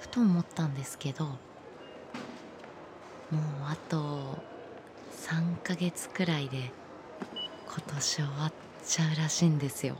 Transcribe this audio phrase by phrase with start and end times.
[0.00, 1.32] ふと思ったんですけども
[3.32, 4.38] うあと
[5.12, 6.70] 3ヶ月くらいで
[7.66, 8.52] 今年終わっ
[8.86, 9.96] ちゃうらしいんですよ。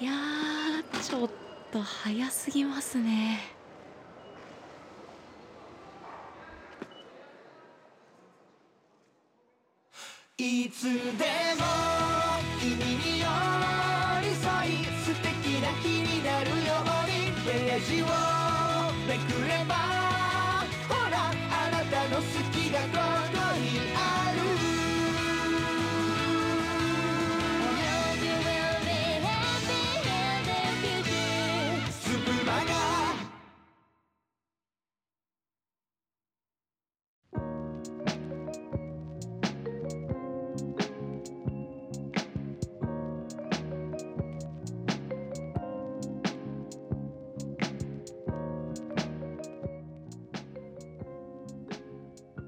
[0.00, 0.12] いや
[1.02, 1.30] ちょっ
[1.72, 3.40] と早すぎますね。
[10.38, 10.84] いつ
[11.18, 11.35] で
[17.46, 18.06] ページを
[19.06, 19.74] めくれば
[20.88, 23.15] ほらあなたの好きが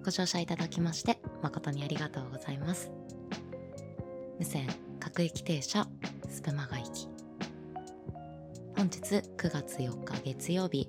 [0.09, 2.91] ご乗車いただきまして誠にありがとうございます。
[4.39, 4.67] 無線
[4.99, 5.87] 各駅停車
[6.31, 7.09] スプマガ行き。
[8.75, 9.01] 本日
[9.37, 10.89] 9月4日月曜日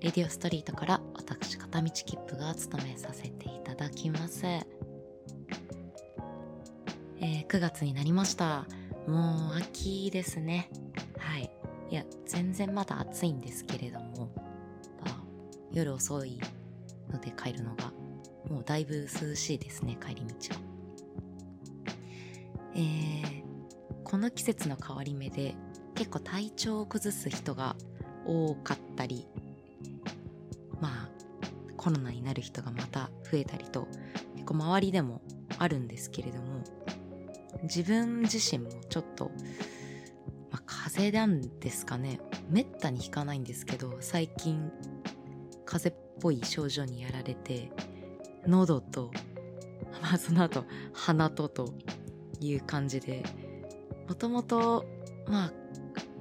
[0.00, 4.46] レディオストリートから私片道切符が務めさせていただきます。
[4.46, 8.64] えー9月になりました。
[9.06, 10.70] もう秋ですね。
[11.18, 11.50] はい。
[11.90, 14.30] いや全然まだ暑いんですけれども
[15.04, 15.22] まあ
[15.70, 16.40] 夜遅い
[17.10, 17.92] ので帰るのが
[18.50, 20.60] もうだいぶ涼しいですね帰り道は。
[22.76, 23.42] えー、
[24.02, 25.54] この季節の変わり目で
[25.94, 27.76] 結構体調を崩す人が
[28.26, 29.26] 多かったり
[30.80, 31.08] まあ
[31.76, 33.86] コロナになる人がまた増えたりと
[34.34, 35.22] 結構周りでも
[35.58, 36.64] あるんですけれども
[37.62, 39.30] 自分自身もちょっと、
[40.50, 42.20] まあ、風邪なんですかね。
[42.50, 44.70] めったにひかないんですけど最近
[45.64, 47.70] 風邪っぽい症状にやられて
[48.46, 49.10] 喉と、
[50.02, 51.74] まあその後鼻とと
[52.40, 53.22] いう感じで、
[54.08, 54.86] もともと、
[55.26, 55.52] まあ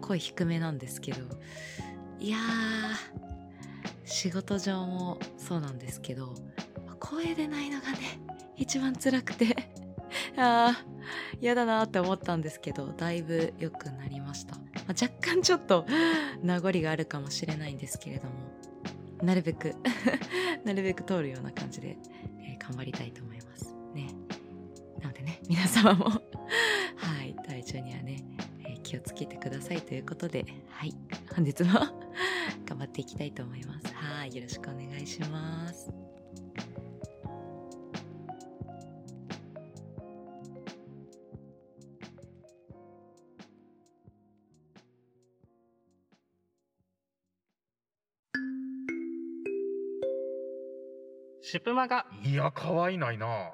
[0.01, 1.19] 声低めなんですけど、
[2.19, 2.37] いや、
[4.05, 6.33] 仕事上もそうなんですけど、
[6.99, 7.97] 声出ないのがね、
[8.55, 9.55] 一番辛くて、
[10.37, 14.55] あー、嫌だなって思ったんですけど、だいぶ良くなりました。
[14.55, 15.85] まあ、若干ちょっと
[16.41, 18.33] 名残があるかもしれないんですけれども、
[19.21, 19.75] なるべく
[20.65, 21.97] なるべく通るような感じで、
[22.39, 24.07] えー頑張りたいと思いますね。
[25.01, 26.05] なのでね、皆様も
[26.95, 28.23] はい、体調にはね、
[28.61, 30.93] えー気をつけてくださいということで、はい、
[31.35, 31.71] 本日も
[32.65, 33.93] 頑張っていきたいと思います。
[33.93, 36.12] はい、よろしくお願いします。
[51.53, 53.51] シュプマがいや、可愛いないな。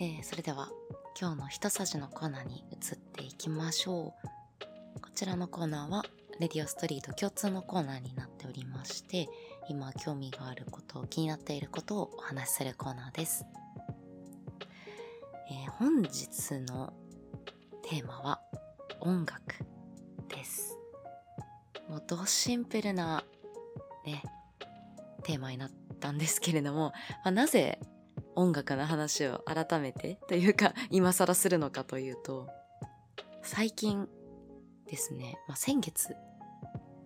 [0.00, 0.68] えーそれでは
[1.16, 4.12] 今日の一さじのコーナーに移っていきましょ
[4.96, 5.00] う。
[5.00, 6.02] こちらのコーナーは
[6.40, 9.28] レディオストリート共通のコーナーになっておりまして
[9.68, 13.44] 今興味があること気になっていることをお話しするコーナーです、
[15.50, 16.92] えー本日の
[17.82, 18.40] テーマは
[19.00, 19.64] 音楽
[20.28, 20.76] です。
[21.88, 23.24] もうドシンプルな
[24.04, 24.22] ね
[25.22, 25.70] テーマになっ
[26.00, 26.92] たんですけれども、
[27.24, 27.78] まあなぜ
[28.34, 32.48] 音楽の話を改めてというか今更するのかというと
[33.42, 34.08] 最近
[34.86, 36.14] ですね、まあ、先月、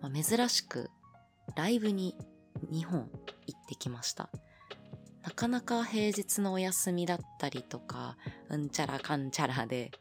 [0.01, 0.89] まあ珍しく
[1.55, 2.15] ライブに
[2.71, 3.09] 2本
[3.47, 4.29] 行ってきました。
[5.23, 8.17] なかなか平日のお休みだったりとか
[8.49, 9.91] うんちゃらかんちゃらで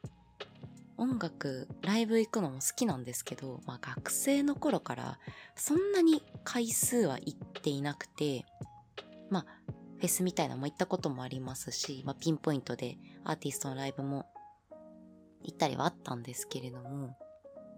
[0.96, 5.18] 音楽ライブ行くのも好きなんですけど、まあ、学生の頃から
[5.56, 8.44] そんなに回数は行っていなくて
[9.30, 9.72] まあ
[10.02, 14.26] フェスみたいなのも行ったこともありますし、まあ、ピンポイントでアーティストのライブも
[15.44, 17.16] 行ったりはあったんですけれども、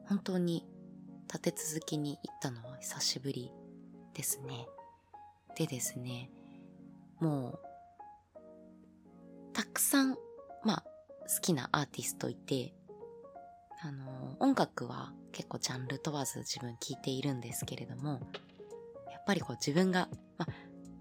[0.07, 0.65] 本当に
[1.27, 3.53] 立て続けに行ったのは久しぶり
[4.15, 4.67] ですね。
[5.55, 6.31] でですね、
[7.21, 7.59] もう、
[9.53, 10.17] たくさん、
[10.65, 10.85] まあ、
[11.35, 12.75] 好きなアーティストいて、
[13.83, 18.21] あの、音楽は結構ジャンル問わず自分聴いているんですけれども、
[19.11, 20.09] やっぱりこう自分が、
[20.39, 20.53] まあ、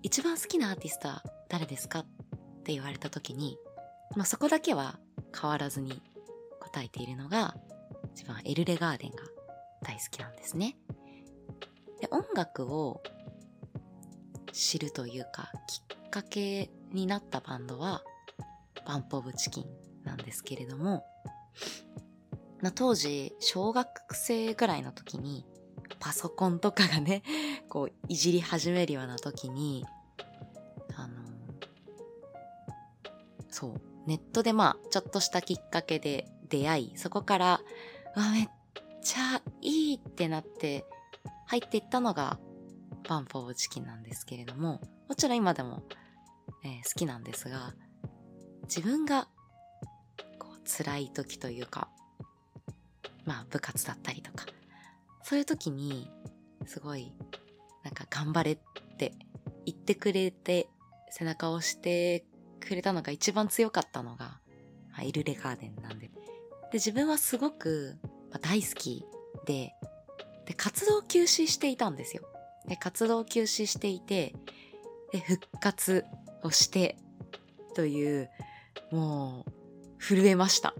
[0.01, 2.05] 一番好きなアーティストは誰ですかっ
[2.63, 3.57] て言われた時に、
[4.15, 4.99] まあ、そこだけは
[5.39, 6.01] 変わらずに
[6.59, 7.55] 答えているのが、
[8.11, 9.23] 自分はエルレガーデンが
[9.81, 10.77] 大好きなんですね。
[12.01, 13.01] で、音楽を
[14.51, 18.03] 知るというか、きっかけになったバンドは、
[18.85, 19.65] バンプオブチキン
[20.03, 21.03] なんですけれども、
[22.61, 25.43] まあ、当時、小学生ぐらいの時に、
[25.99, 27.23] パソコンとかがね、
[27.67, 29.87] こう、いじり始めるような時に、
[30.95, 31.15] あの、
[33.49, 37.61] そう、ネットでまあ、ちょっとしたきっかけで出会い、そこから、
[38.15, 38.49] うわ、めっ
[39.01, 40.85] ちゃいいってなって、
[41.47, 42.39] 入っていったのが、
[43.09, 45.81] バンプオブチキンなんですけれども、もちろん今でも、
[46.63, 47.73] えー好きなんですが、
[48.63, 49.27] 自分が、
[50.39, 51.89] こう、辛い時というか、
[53.25, 54.45] まあ、部活だったりとか、
[55.23, 56.09] そういう時に、
[56.65, 57.13] すごい、
[57.83, 58.57] なんか頑張れっ
[58.97, 59.13] て
[59.65, 60.67] 言ってくれて、
[61.09, 62.25] 背中を押して
[62.59, 64.39] くれたのが一番強かったのが、
[64.91, 66.07] まあイルレガーデンなんで。
[66.07, 66.11] で、
[66.73, 67.97] 自分はすごく、
[68.31, 69.05] まあ大好き
[69.45, 69.73] で、
[70.45, 72.23] で、活動休止していたんですよ。
[72.67, 74.33] で、活動休止していて、
[75.11, 76.05] で、復活
[76.43, 76.97] をして、
[77.75, 78.29] という、
[78.91, 79.51] もう、
[80.03, 80.73] 震えました。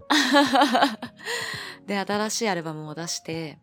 [1.86, 3.58] で、新しいアルバムを出して、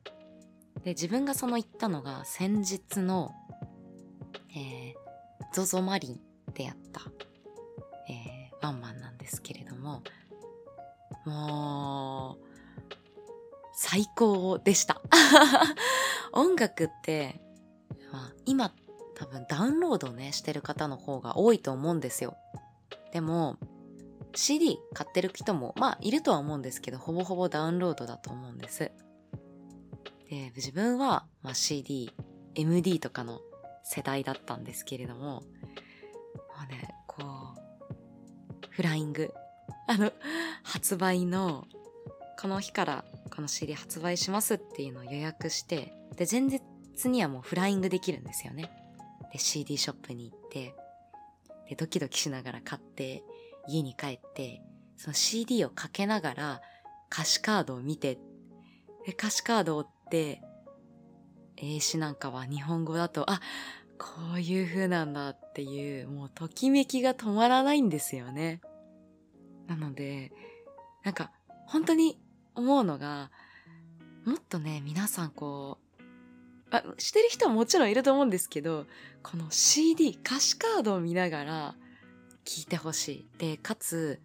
[0.84, 3.32] で、自分がその言ったのが先日の、
[4.56, 6.22] えー、ゾゾマリン
[6.54, 7.02] でやった、
[8.10, 10.02] えー、ワンマンなんですけれども、
[11.26, 12.46] もう、
[13.74, 15.02] 最高でした。
[16.34, 17.42] 音楽って、
[18.12, 18.74] まあ、今
[19.22, 22.38] 多分ダウンロードをね、してる方の方が多いと思うんですよ。
[23.14, 23.60] でも、
[24.34, 28.92] CD 買ってる人も、まあ、いるとは思うんですけど、ほぼほぼダウンロードだと思うんです。
[30.28, 32.12] で、自分は、まあ、CD、
[32.56, 33.42] MD とかの
[33.84, 35.42] 世代だったんですけれども、も
[36.68, 39.32] うね、こう、フライング。
[39.88, 40.12] あの、
[40.64, 41.68] 発売の、
[42.42, 46.64] この日からこの CD 発売しますっていうのを予約して、で、前日
[47.08, 48.81] にはもうフライングできるんですよね。
[49.32, 50.76] で、CD ショップに行って、
[51.70, 53.24] で、ドキドキしながら買って、
[53.68, 54.62] 家に帰って、
[54.98, 56.62] その CD をかけながら
[57.12, 58.16] 歌詞カードを見て、
[59.06, 60.42] で、歌詞カードを追って、
[61.58, 63.40] 英詞なんかは日本語だと、あ、
[63.98, 68.62] こういう風なんだっていう、もうときめきが止まらないんですよね。
[69.68, 70.32] なので、
[71.04, 71.32] なんか、
[71.68, 72.20] 本当に
[72.56, 73.32] 思うのが、
[74.26, 75.91] もっとね、皆さんこう、
[76.72, 78.86] あ、してる人はもちろんいると思うんですけど、
[79.24, 81.76] この CD、歌詞カードを見ながら
[82.46, 83.28] 聴いてほしい。
[83.38, 84.22] で、かつ、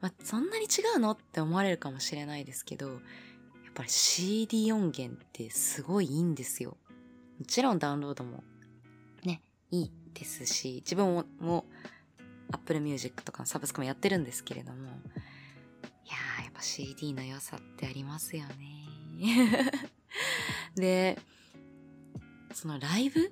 [0.00, 3.00] まあ、そんなに違うのって思われるかもしれないですけど、やっ
[3.74, 6.76] ぱり CD 音源ってすごいいいんですよ。
[7.38, 8.42] もちろんダウンロードも
[9.24, 11.64] ね、いいですし、自分もも
[12.52, 19.72] Apple Music とかのサブスクもやってるんですけれども、いやー、やっぱ CD の良さってありますよね。
[20.76, 21.18] で、
[22.58, 23.30] そのライブ？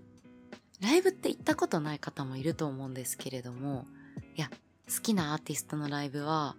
[0.80, 3.84] ライブって行ったことない方もいると思うんですけれども、
[4.36, 4.48] いや、
[4.88, 6.54] 好きなアーティストのライブは、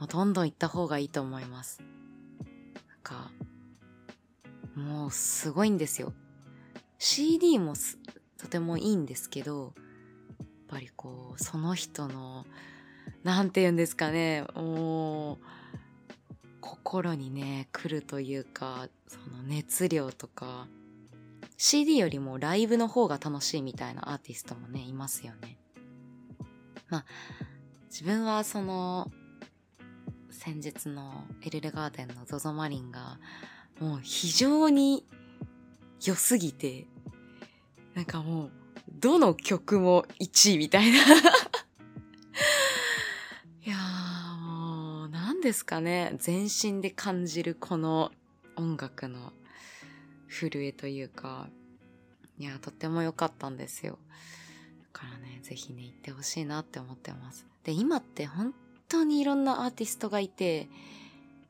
[0.00, 1.82] もうどんどん行った方がいいと思います。
[2.88, 3.30] なんか、
[4.74, 6.14] もうすごいんですよ。
[6.98, 7.74] CD も
[8.38, 9.74] とてもいいんですけど、
[10.38, 12.46] やっぱりこう、その人の、
[13.24, 15.38] なんて言うんですかね、もう、
[16.62, 20.66] 心にね、来るというか、その熱量とか、
[21.56, 25.58] CD よりもライブの方が楽しいみたいなアーティストもね、いますよね。
[26.88, 27.04] まあ、
[27.90, 29.10] 自分はその、
[30.30, 33.18] 先日のエルレガーデンの ZOZO マリンが、
[33.80, 35.04] もう非常に
[36.04, 36.86] 良すぎて、
[37.94, 38.52] なんかもう、
[39.00, 40.98] どの曲も1位みたいな。
[43.64, 46.14] いやーもう、何ですかね。
[46.18, 48.12] 全身で感じるこの
[48.56, 49.32] 音楽の
[50.28, 51.48] 震えというか、
[52.38, 53.98] いや、とっても良かったんですよ。
[54.92, 57.46] だからね、ぜひね、行ってほしいなって思ってます。
[57.64, 58.54] で、今って本
[58.88, 60.68] 当にいろんなアーティストがいて、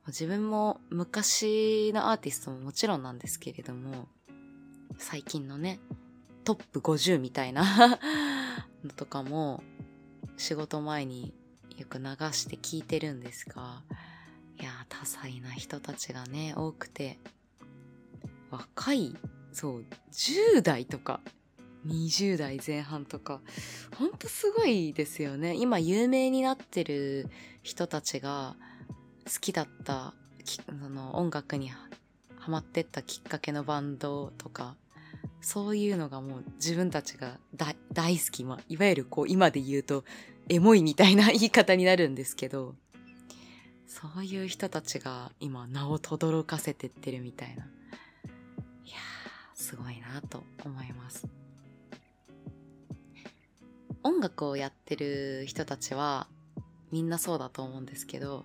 [0.07, 4.09] 自分も昔のアーティストももちろんなんですけれども、
[4.99, 5.81] 最近のね、
[6.45, 7.99] トップ50みたいな
[8.85, 9.65] のとかも、
[10.37, 11.35] 仕事前に
[11.77, 13.83] よく流して聞いてるんですが、
[14.59, 17.19] いや、多彩な人たちがね、多くて、
[18.51, 19.15] 若い、
[19.53, 21.21] そう、10代とか、
[21.87, 23.41] 20代前半とか、
[23.97, 25.55] ほんとすごいですよね。
[25.55, 27.29] 今有名になってる
[27.63, 28.57] 人たちが
[29.25, 34.77] 好きだった、その音楽にハマってったきっかけのバンドとか、
[35.41, 38.45] そういうのがもう自分たちが大大好き。
[38.45, 40.05] まあ、いわゆるこう今で言うと、
[40.49, 42.75] エモいみたいな言い方になるんですけど、
[43.87, 47.67] そういう人たちが今名を轟かせてってるみたいな。
[49.57, 51.27] すごいなと思います。
[54.03, 56.29] 音楽をやってる人たちは
[56.93, 58.45] みんなそうだと思うんですけど、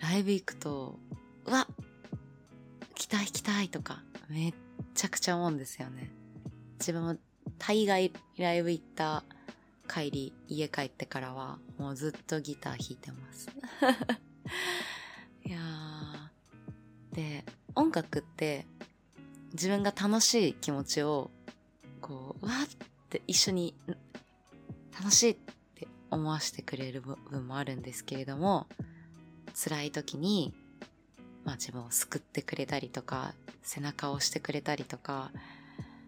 [0.00, 0.98] ライブ行くと、
[1.46, 1.66] うわ
[2.94, 4.54] 来たい来たいとか、めっ
[4.94, 6.10] ちゃくちゃ思うんですよね。
[6.78, 7.16] 自分も
[7.58, 9.22] 大概ライブ行った
[9.88, 13.48] 帰り、家帰ってからは、もうずっとギター弾いてます。
[15.46, 17.14] いやー。
[17.14, 17.44] で、
[17.74, 18.66] 音楽って、
[19.52, 21.30] 自分が楽しい気持ちを、
[22.00, 22.68] こう、わーっ
[23.08, 23.74] て一緒に、
[24.98, 25.36] 楽しいっ
[25.74, 28.66] て思わせてくれる部分もあるんですけれども、
[29.54, 30.54] 辛い時に、
[31.44, 35.30] まあ自分を救ってくれたりとか、背中を押してくれたりとか、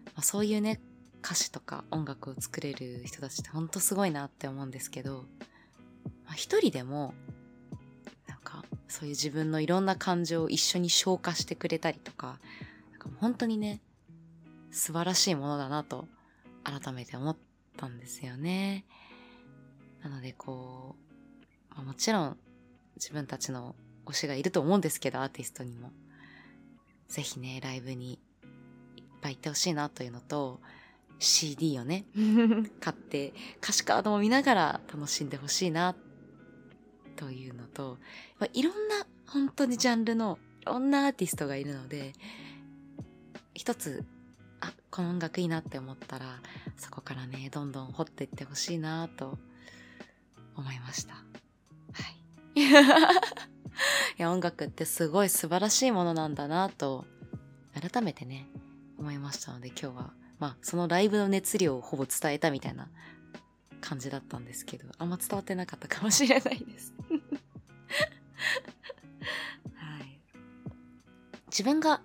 [0.07, 0.81] まあ、そういうね、
[1.23, 5.25] 歌詞とか音楽を作れる人たちってほんとすごいなって思うんですけど、
[6.25, 7.13] まあ、一人でも、
[8.27, 12.39] なんか、そういう自分のいろんな感情を一緒に消化してくれたりとか、
[13.01, 13.81] か本当にね、
[14.69, 16.07] 素晴らしいものだなと、
[16.63, 17.37] 改めて思っ
[17.77, 18.85] たんですよね。
[20.03, 20.95] なのでこ
[21.71, 22.37] う、まあもちろん
[22.95, 25.91] 自分たちの推しがいると思うんですけど、アーティストにも。
[27.07, 28.19] ぜひね、ライブに
[28.95, 30.61] いっぱい行ってほしいなというのと、
[31.19, 32.05] CD をね、
[32.79, 35.95] 買って歌詞カードも見ながら楽しんでほしいな、
[37.15, 37.97] というのと、
[38.39, 42.13] まあいろんな、本当にジャンルの、いろんなアーティストがいるので、
[43.61, 44.03] 一つ、
[44.59, 46.25] あ、この音楽いいなって思ったら、
[46.77, 49.37] そこからね、どんどん掘っていってほしいな、と
[50.55, 51.13] 思いました。
[51.13, 51.21] は
[52.55, 52.59] い。
[52.63, 52.63] い
[54.17, 57.05] や、音楽ってすごい素晴らしいものなんだな、と、
[57.79, 58.47] 改めてね、
[58.97, 62.89] 思いましたので、今日は、まあ、そのライブの熱量をほぼ伝えたみたいな
[63.79, 66.95] 感じだったんですけど、あんま伝わってなかったかもしれないです。
[69.75, 70.19] はい。
[71.45, 72.01] 自分が、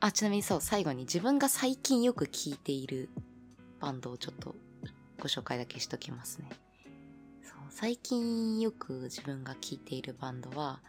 [0.00, 3.08] あ、ちなみにそう、最後に自分が最近よく聴いている
[3.80, 4.54] バンドをちょっと
[5.18, 6.48] ご紹介だけしときますね。
[7.42, 10.80] そう最近よく自分が聴いているバンドは、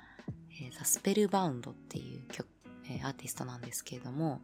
[0.51, 2.47] えーザ・スペルバウンドっていう曲、
[2.85, 4.41] えーアーティストなんですけれども、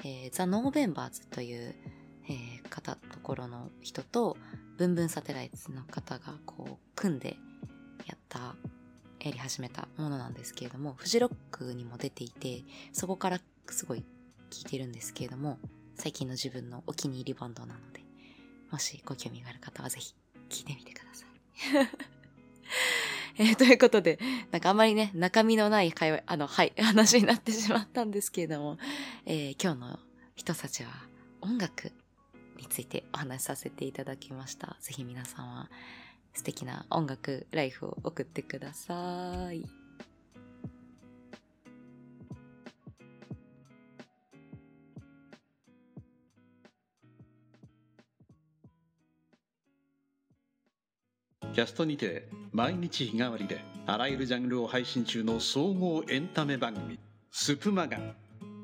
[0.00, 1.74] えーザ・ノーベンバーズという、
[2.28, 4.36] えー方、ところの人と、
[4.76, 7.38] ブンブンサテライツの方がこう、組んで
[8.06, 8.56] やった、
[9.20, 14.06] やり始めたものなんですけれども、フジロックにも出ていて、そこからすごい聴
[14.62, 15.58] いてるんですけれども、
[15.94, 18.00] 最近の自分のお気に入りバンドなので、
[18.70, 20.14] もしご興味がある方はぜひ
[20.48, 21.28] 聴いてみてください。
[23.38, 24.18] えーということで、
[24.50, 28.78] なんかあんまりね、中身のない会話、あの、はい、話になってしまったんですけれども、
[29.24, 29.98] えー今日の
[30.34, 30.90] 人たちは
[31.40, 31.92] 音楽
[32.58, 34.76] についてお話しさせていただきました。
[34.80, 35.70] ぜひ皆さんは
[36.34, 39.81] 素敵な音楽ライフを送ってください。
[51.52, 56.98] キャストにて毎日日替わりであらゆるジャンルを配信中の総合エンタメ番組
[57.30, 57.98] 「スプマガ」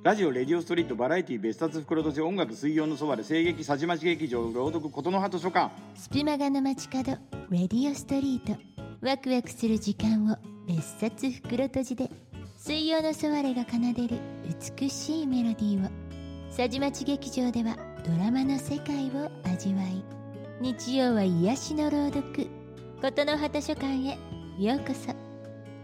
[0.04, 5.74] ラジオ、レディオストリート、バラエティ、別冊袋とじ、音楽、水曜のそばで、声劇、さじまち劇場、朗読、琴の葉図書館。
[5.96, 7.18] スプマガの街角
[7.50, 8.56] レディオストリート。
[9.02, 12.10] ワクワクする時間を別冊袋閉じで
[12.56, 14.20] 水曜のソワレが奏でる
[14.78, 15.90] 美しいメロディーを。
[16.56, 17.76] 佐治町劇場では
[18.06, 20.02] ドラマの世界を味わい
[20.60, 22.57] 日曜は癒しの朗読
[23.00, 24.18] 琴の葉図書館へ。
[24.58, 25.14] ようこそ。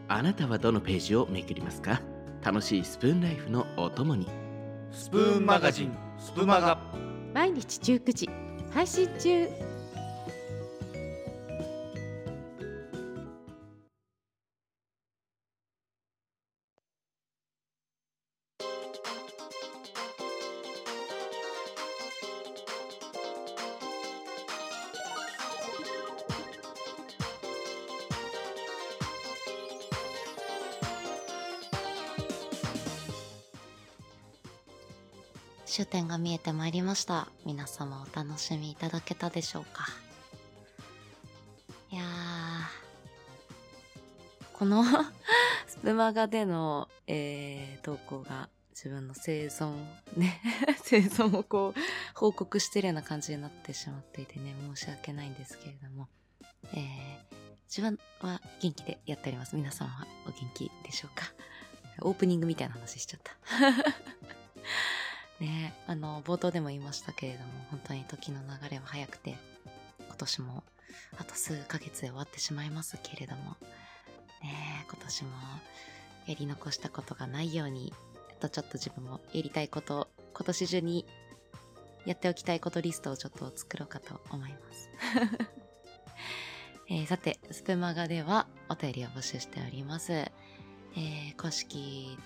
[0.08, 2.00] あなたはどのページをめくりますか？
[2.42, 4.26] 楽しいスプーンライフのお供に。
[4.90, 6.76] スプーンマガジンスプマガ。
[7.32, 8.28] 毎日19時。
[8.72, 9.48] 配信中
[35.74, 37.26] 終点が見えてまいりました。
[37.44, 39.88] 皆様お楽しみいただけたでしょうか。
[41.90, 42.04] いや、
[44.52, 44.84] この
[45.66, 49.74] スプマガでの、えー投稿が自分の生存、
[50.16, 50.40] ね、
[50.84, 51.80] 生存をこう、
[52.14, 56.06] 報告してるような感じになってしまっていてね、申し訳ないんですけれども、
[56.72, 57.34] えー
[57.66, 59.56] 自分は元気でやっております。
[59.56, 61.32] 皆さんはお元気でしょうか
[62.02, 63.34] オープニングみたいな話しちゃった。
[65.40, 69.36] ねあの、冒頭でも言いましたけれども、本当に時の流れは早くて、
[69.98, 70.64] 今年も
[71.18, 73.56] あと数ヶ月で終わってしまいますけれども、
[74.42, 75.30] ね今年も
[76.26, 77.92] やり残したことがないように、
[78.38, 81.06] あとちょっと自分もやりたいこと、今年中に
[82.06, 84.88] やっておきたいことリストをちょっと作ろうかと思います。
[86.90, 90.12] えーさて、スプマガではお便りを募集しております。
[90.12, 92.18] えー公式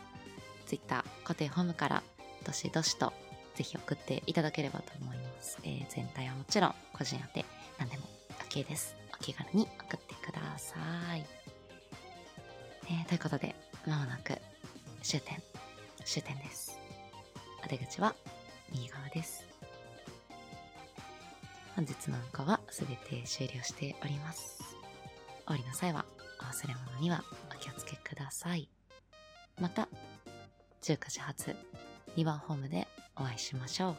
[0.67, 2.03] Twitter 固定ホームから
[2.45, 3.13] どしどしと
[3.55, 5.59] ぜひ送っていただければと思います。
[5.65, 7.45] えー全体はもちろん個人宛て
[7.79, 8.05] 何でも
[8.49, 8.97] OK です。
[9.15, 10.77] お気軽に送ってくださ
[11.17, 11.25] い。
[12.85, 13.55] えーということで、
[13.87, 14.35] まもなく
[15.03, 15.43] 終点、
[16.05, 16.79] 終点です。
[17.65, 18.15] お出口は
[18.73, 19.45] 右側です。
[21.75, 24.59] 本日の運行はすべて終了しております。
[25.47, 26.05] お降りの際は
[26.41, 27.23] お忘れ物には
[27.55, 28.69] お気をつけください。
[29.61, 29.89] また、
[30.83, 31.57] 19時発
[32.17, 33.97] 2番ホームでお会いしましょう。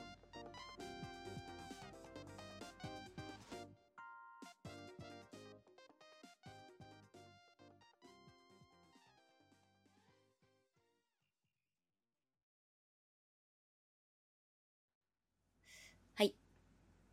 [16.15, 16.35] はい。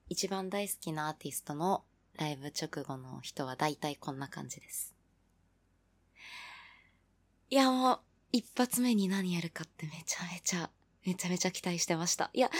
[0.08, 1.84] 一番大好きなアーティストの
[2.18, 4.94] ライブ直後の人は大体こんな感じです。
[7.48, 8.00] いやもう、
[8.32, 10.68] 一発目に何やるかってめちゃめちゃ、
[11.06, 12.30] めちゃめちゃ期待してました。
[12.32, 12.50] いや、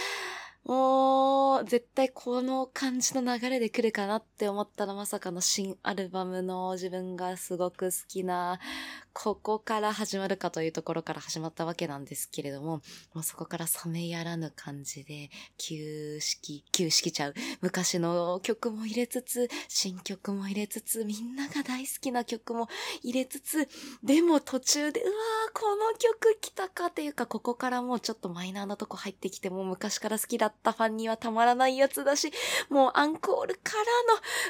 [0.63, 8.59] もう、絶対この感じの流れで来るかなって思ったらまさかの新アルバムの自分がすごく好きな、
[9.19, 12.81] ここから始まるかというところから始まったわけなんですけれども、
[13.15, 17.33] もうそこから冷めやらぬ感じで、旧式、旧式ちゃう。
[17.61, 22.69] 昔の曲も入れつつ、新曲も入れつつ、みんなが大好きな曲も
[23.01, 23.67] 入れつつ、
[24.03, 25.13] でも途中で、うわー、
[25.51, 32.31] この曲来たかっていうか、ここからもうちょっとマイナーなとこ入ってきて、もう昔から好きだったファンにはたまらないやつだし、
[32.69, 33.71] もうアンコールか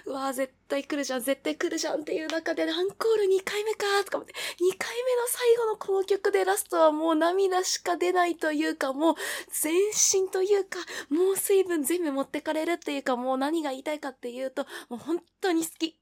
[0.05, 4.35] らの、うわー、絶対来るじゃん、絶対来るじゃんっていう中で、ランコール2回目かとか思って、2
[4.77, 9.15] 回目の最後のこの曲でラストはもう涙しか出ないというか、もう
[9.51, 15.97] 全身というか、もう水分全部持ってかれるっていうか、もう何が言いたいかっていうと、もう本当に好き。